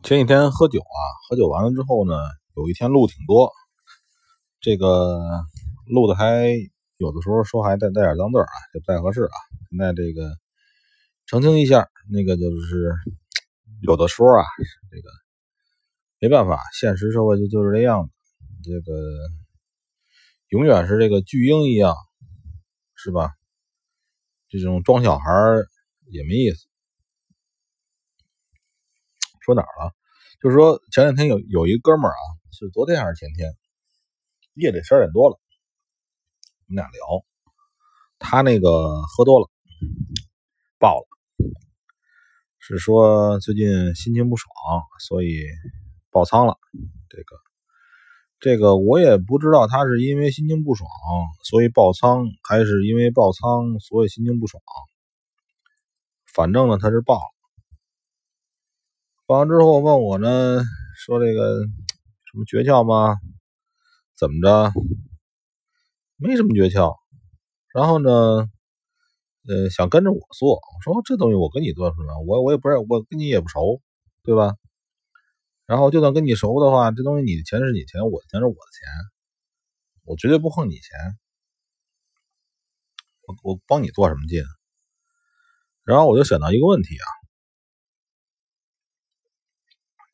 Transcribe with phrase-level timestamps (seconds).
[0.00, 2.14] 前几天喝酒啊，喝酒完了之后呢，
[2.56, 3.52] 有一天录挺多，
[4.60, 5.20] 这个
[5.86, 6.46] 录的还
[6.96, 9.36] 有的时候说还带带点脏字啊，就不太合适啊。
[9.70, 10.30] 现在这个
[11.26, 12.94] 澄清一下，那个就是
[13.82, 14.44] 有的时候啊，
[14.90, 15.10] 这个
[16.20, 18.08] 没办法，现实社会就就是这样，
[18.62, 18.92] 这个
[20.50, 21.94] 永远是这个巨婴一样，
[22.94, 23.32] 是吧？
[24.48, 25.24] 这种装小孩
[26.06, 26.67] 也没意思。
[29.48, 29.94] 说哪儿了？
[30.42, 32.20] 就是说前两天有有一哥们儿啊，
[32.52, 33.56] 是昨天还是前天，
[34.52, 35.40] 夜里十二点多了，
[36.66, 37.24] 我们俩聊，
[38.18, 39.48] 他那个喝多了，
[40.78, 41.06] 爆了，
[42.58, 44.52] 是说最近心情不爽，
[45.00, 45.46] 所以
[46.10, 46.58] 爆仓了。
[47.08, 47.36] 这个
[48.40, 50.90] 这个我也不知道他是因为心情不爽
[51.42, 54.62] 所以爆仓，还是因为爆仓所以心情不爽。
[56.34, 57.37] 反正呢，他是爆了。
[59.36, 60.62] 完之后问我呢，
[60.96, 63.18] 说这个什么诀窍吗？
[64.16, 64.72] 怎么着？
[66.16, 66.96] 没什么诀窍。
[67.74, 68.10] 然后呢，
[69.46, 70.54] 呃，想跟着我做。
[70.54, 72.18] 我说这东西我跟你做什么？
[72.26, 73.82] 我我也不是我跟你也不熟，
[74.22, 74.54] 对吧？
[75.66, 78.88] 然后就算跟你熟的话，这东西你的钱是你钱，我的钱是我的钱，
[80.04, 81.18] 我绝对不碰你钱。
[83.26, 84.42] 我我帮你做什么劲？
[85.84, 87.17] 然后我就想到一个问题啊。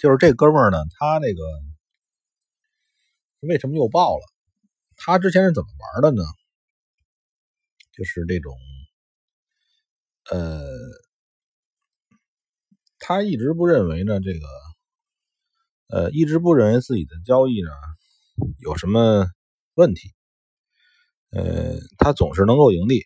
[0.04, 1.42] 就是这哥们儿呢，他那个
[3.40, 4.22] 为什么又爆了？
[4.98, 6.22] 他之前是怎么玩的呢？
[7.90, 8.54] 就是这种，
[10.30, 10.68] 呃，
[12.98, 14.46] 他一直不认为呢，这个，
[15.88, 17.70] 呃，一直不认为自己的交易呢
[18.58, 19.24] 有什么
[19.72, 20.10] 问题，
[21.30, 23.00] 呃，他总是能够盈利，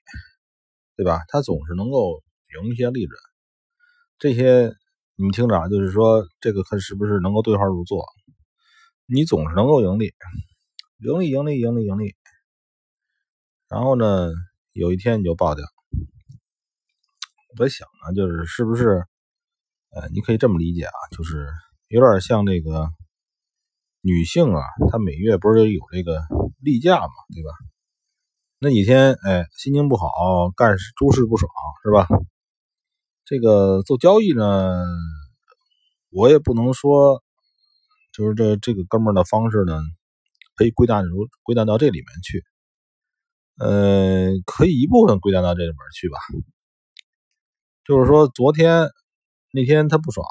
[0.96, 1.20] 对吧？
[1.28, 2.24] 他总是能够
[2.60, 3.20] 赢一些利润，
[4.18, 4.74] 这些。
[5.20, 8.06] 你们听着啊，就是说这个看是不是能够对号入座？
[9.04, 10.14] 你总是能够盈利，
[10.98, 12.14] 盈利，盈利，盈利，盈利。
[13.68, 14.30] 然后呢，
[14.70, 15.64] 有一天你就爆掉。
[17.50, 19.04] 我在想呢，就是是不是，
[19.90, 21.48] 呃，你可以这么理解啊，就是
[21.88, 22.88] 有点像这个
[24.00, 26.22] 女性啊，她每月不是有这个
[26.60, 27.50] 例假嘛，对吧？
[28.60, 30.06] 那几天，哎，心情不好，
[30.56, 31.50] 干诸事不爽，
[31.82, 32.06] 是吧？
[33.28, 34.86] 这个做交易呢，
[36.08, 37.22] 我也不能说，
[38.10, 39.78] 就是这这个哥们儿的方式呢，
[40.56, 42.42] 可以归纳如归纳到这里面去，
[43.58, 46.16] 呃，可以一部分归纳到这里面去吧。
[47.84, 48.88] 就是说，昨天
[49.52, 50.26] 那天他不爽，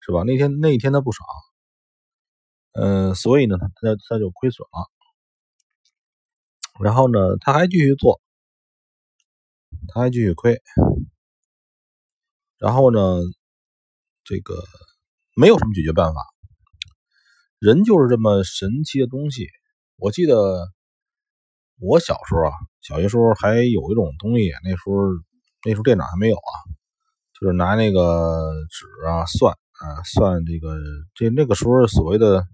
[0.00, 0.24] 是吧？
[0.24, 1.26] 那天那一天他不爽，
[2.72, 4.90] 嗯，所以呢，他他他就亏损了，
[6.84, 8.20] 然后呢，他还继续做，
[9.88, 10.60] 他还继续亏。
[12.62, 13.18] 然后呢，
[14.22, 14.54] 这个
[15.34, 16.20] 没有什么解决办法。
[17.58, 19.48] 人就是这么神奇的东西。
[19.96, 20.68] 我记得
[21.80, 24.92] 我小时候啊，小学时候还有一种东西，那时候
[25.64, 26.52] 那时候电脑还没有啊，
[27.34, 30.76] 就是拿那个纸啊算啊算这个
[31.16, 32.46] 这那个时候所谓的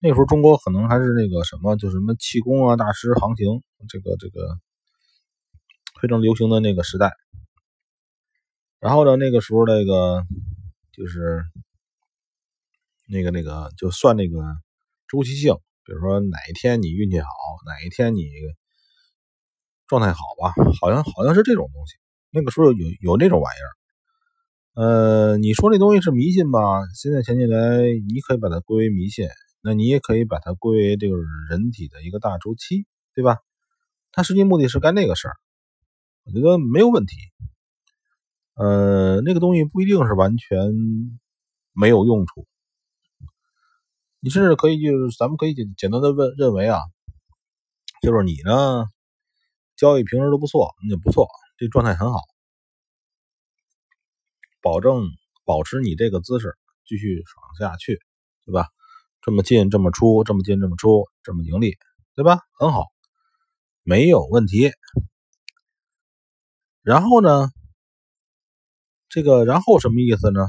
[0.00, 4.58] 那时候中国可能还是那个什么，就什么气功啊大师行情，这个这个
[6.02, 7.12] 非常流行的那个时代。
[8.78, 10.22] 然后呢，那个时候那个
[10.92, 11.42] 就是
[13.08, 14.38] 那个那个就算那个
[15.08, 15.54] 周期性，
[15.84, 17.26] 比如说哪一天你运气好，
[17.64, 18.24] 哪一天你
[19.86, 21.94] 状态好吧，好像好像是这种东西。
[22.30, 23.70] 那个时候有有那种玩意儿。
[24.74, 26.60] 呃，你说那东西是迷信吧？
[26.94, 29.26] 现在想起来，你可以把它归为迷信，
[29.62, 31.16] 那你也可以把它归为这个
[31.48, 33.38] 人体的一个大周期，对吧？
[34.12, 35.36] 它实际目的是干那个事儿，
[36.24, 37.16] 我觉得没有问题。
[38.56, 40.58] 呃，那个东西不一定是完全
[41.74, 42.46] 没有用处，
[44.20, 46.80] 你甚至可以就是咱们可以简简单的问认为啊，
[48.02, 48.86] 就是你呢
[49.76, 51.28] 交易平时都不错，那不错，
[51.58, 52.20] 这状态很好，
[54.62, 55.04] 保证
[55.44, 56.56] 保持你这个姿势
[56.86, 58.00] 继续爽下去，
[58.46, 58.68] 对吧？
[59.20, 61.76] 这么进这么出，这么进这么出，这么盈利，
[62.14, 62.38] 对吧？
[62.58, 62.86] 很好，
[63.82, 64.72] 没有问题。
[66.82, 67.50] 然后呢？
[69.16, 70.46] 这个然后什么意思呢？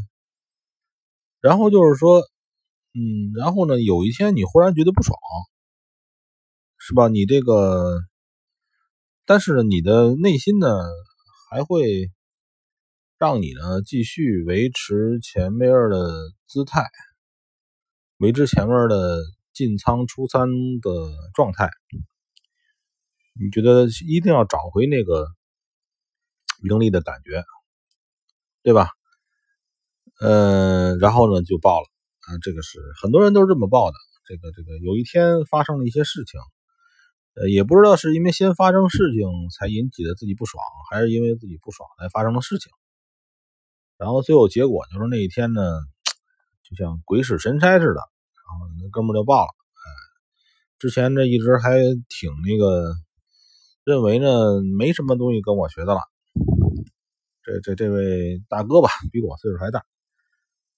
[1.39, 5.17] 然后就是说，嗯，然后呢，有一天你忽然觉得不爽，
[6.77, 7.07] 是吧？
[7.07, 7.97] 你这个，
[9.23, 10.67] 但是你的内心呢，
[11.49, 12.11] 还会
[13.17, 16.83] 让你呢继续维持前面的姿态，
[18.17, 19.21] 维持前面的
[19.53, 20.45] 进仓出仓
[20.81, 20.91] 的
[21.33, 21.69] 状态。
[23.39, 25.25] 你觉得一定要找回那个
[26.69, 27.45] 盈利的感觉。
[28.67, 28.89] 对吧？
[30.19, 31.85] 呃，然后呢就报了
[32.27, 33.95] 啊，这个是很多人都是这么报的。
[34.25, 36.41] 这个这个有一天发生了一些事情，
[37.35, 39.23] 呃，也不知道是因为先发生事情
[39.57, 40.61] 才引起的自己不爽，
[40.91, 42.69] 还是因为自己不爽才发生的事情。
[43.97, 45.61] 然后最后结果就是那一天呢，
[46.69, 49.47] 就像鬼使神差似的，然后那哥们就报了。
[49.47, 49.87] 哎，
[50.77, 51.79] 之前呢一直还
[52.09, 52.91] 挺那个，
[53.85, 56.01] 认为呢没什么东西跟我学的了。
[57.47, 59.85] 这这这位大哥吧， 比我岁数还大，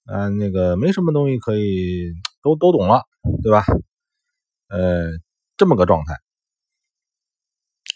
[0.05, 2.13] 啊，那个没什么东西可以
[2.43, 3.01] 都都懂了，
[3.41, 3.63] 对吧？
[4.67, 5.09] 呃，
[5.57, 6.13] 这么个状态，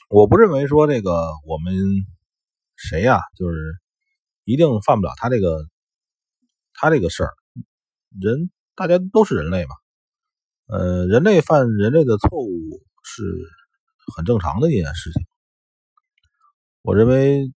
[0.10, 1.12] 我不认为说这个
[1.46, 1.76] 我们
[2.76, 3.76] 谁呀，就是
[4.44, 5.68] 一定犯不了他这个
[6.74, 7.30] 他这个事儿。
[8.20, 9.76] 人大家都是人类嘛，
[10.66, 12.50] 呃，人类犯人类的错误
[13.04, 13.24] 是
[14.16, 15.24] 很正常的一件事情，
[16.82, 17.54] 我认为。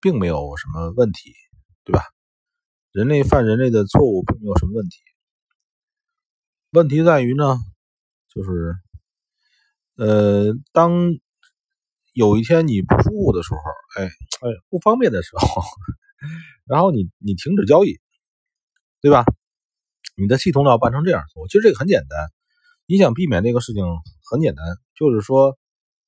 [0.00, 1.32] 并没有什么问题，
[1.84, 2.02] 对吧？
[2.92, 4.96] 人类犯人类的错误并没有什么问题，
[6.70, 7.56] 问题在于呢，
[8.34, 8.74] 就是，
[9.96, 10.92] 呃，当
[12.14, 13.60] 有一天你不舒服的时候，
[14.00, 15.62] 哎哎，不方便的时候，
[16.66, 17.98] 然后你你停止交易，
[19.00, 19.24] 对吧？
[20.16, 22.28] 你的系统要办成这样做，其实这个很简单，
[22.86, 23.84] 你想避免这个事情
[24.30, 24.64] 很简单，
[24.96, 25.56] 就是说，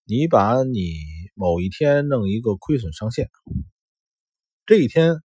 [0.05, 0.95] 你把你
[1.35, 3.31] 某一天弄一个亏损上限。
[4.71, 5.21] 这一天，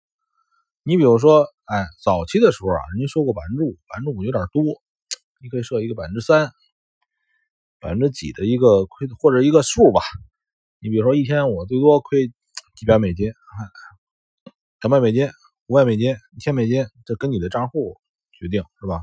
[0.83, 4.61] 你比如说，哎，早期的时候啊，人家说过百分之五，百分之五有点多，
[5.41, 6.51] 你可以设一个百分之三、
[7.79, 10.01] 百分之几的一个亏，或者一个数吧。
[10.77, 12.31] 你比如说，一天我最多亏
[12.75, 13.33] 几百美金，
[14.79, 15.27] 两百美金、
[15.65, 17.99] 五百美金、一千美金，这跟你的账户
[18.33, 19.01] 决定，是吧？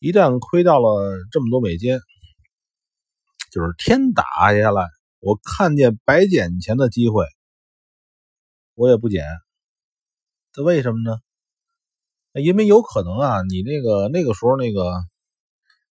[0.00, 2.00] 一旦亏到了这么多美金，
[3.52, 4.24] 就是天打
[4.60, 4.88] 下来，
[5.20, 7.24] 我看见白捡钱的机会。
[8.80, 9.26] 我也不减，
[10.52, 11.18] 这为什么呢？
[12.32, 15.04] 因为有可能啊，你那个那个时候那个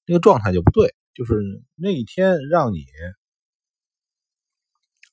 [0.08, 1.36] 那个状态就不对，就是
[1.76, 2.84] 那一天让你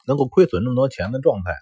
[0.06, 1.54] 能够亏损那么多钱的状态，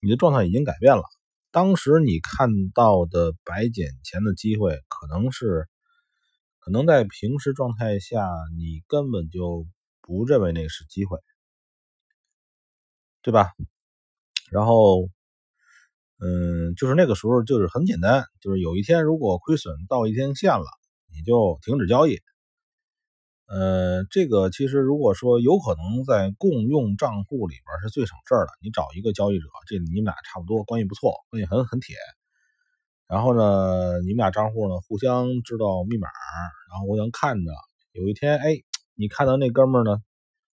[0.00, 1.02] 你的状态已经改变了。
[1.50, 5.68] 当时你看到的白捡钱的机会，可能是
[6.58, 8.26] 可能在平时状态下，
[8.56, 9.66] 你根本就
[10.00, 11.18] 不认为那是机会，
[13.20, 13.52] 对吧？
[14.52, 15.08] 然后，
[16.18, 20.66] 嗯，就是那个时候，就是很简单，就是有一天如果亏损到一天线了，
[21.12, 22.18] 你就停止交易。
[23.48, 31.96] 呃，这个其实如果说有可能在共用账户里边是最省事儿的，你找一个交易者，这你们俩差不多关系不错，关系很很铁。
[33.08, 36.08] 然后呢，你们俩账户呢互相知道密码，
[36.70, 37.52] 然后互相看着。
[37.92, 38.56] 有一天，哎，
[38.94, 39.98] 你看到那哥们儿呢，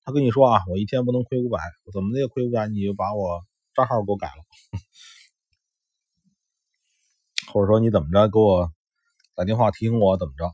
[0.04, 3.42] 他跟你说啊，我一天不能亏五百，我怎么的也亏五百，你就把我。
[3.76, 4.44] 账号给我改了，
[7.52, 8.72] 或者说你怎么着给我
[9.36, 10.54] 打电话提醒我怎么着？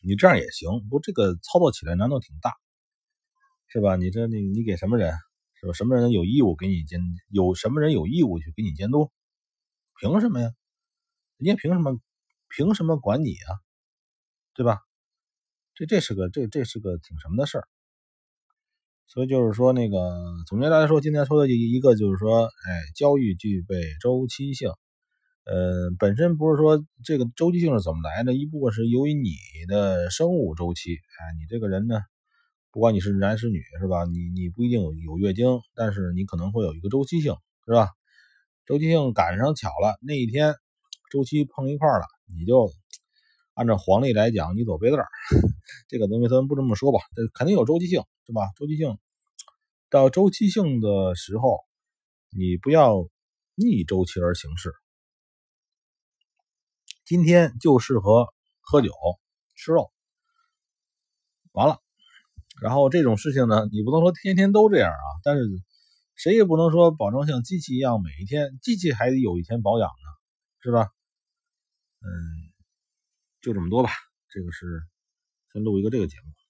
[0.00, 2.52] 你这样也行，不这个操作起来难度挺大，
[3.68, 3.96] 是吧？
[3.96, 5.12] 你这你你给什么人？
[5.60, 5.72] 是吧？
[5.74, 7.00] 什么人有义务给你监？
[7.28, 9.10] 有什么人有义务去给你监督？
[10.00, 10.50] 凭什么呀？
[11.38, 12.00] 人家凭什么？
[12.48, 13.50] 凭什么管你啊？
[14.54, 14.80] 对吧？
[15.74, 17.68] 这这是个这这是个挺什么的事儿？
[19.08, 19.96] 所以就是说，那个
[20.46, 24.68] 总结来说，今天说的一一个就是说，哎，交易具备周期性。
[25.44, 29.30] 呃，本身不是说这个周期性是怎么来的，一部分是由于你
[29.66, 30.92] 的生物周期。
[30.92, 32.02] 哎，你这个人呢，
[32.70, 34.04] 不管你是男是女，是吧？
[34.04, 37.34] 你你不一定有有月经，但是你可能会有一个周期性，
[37.64, 37.88] 是吧？
[38.66, 40.54] 周期性赶上巧了，那一天
[41.10, 42.04] 周期碰一块了，
[42.38, 42.70] 你就
[43.58, 45.08] 按照黄历来讲，你走背字儿。
[45.88, 48.02] 这个东西咱不这么说吧，这肯定有周期性。
[48.24, 48.42] 是吧？
[48.56, 48.98] 周期性
[49.88, 51.60] 到周期性的时候，
[52.28, 53.08] 你不要
[53.54, 54.70] 逆周期而行事。
[57.06, 58.28] 今天就适合
[58.60, 58.92] 喝酒
[59.56, 59.90] 吃肉，
[61.52, 61.78] 完了。
[62.60, 65.08] 然后这种事情呢，你不能说天天都这样啊。
[65.24, 65.42] 但是
[66.14, 70.06] 谁也不能说保证像机器一样每一天，机器还得有一天保养呢，
[70.60, 70.88] 是吧？
[72.00, 72.47] 嗯，
[73.48, 73.88] 就这么多吧。
[74.28, 74.82] 这个是
[75.54, 76.47] 先录一个这个节目。